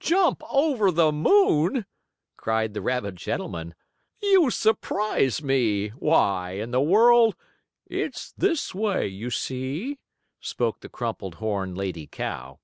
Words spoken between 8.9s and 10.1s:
you see,"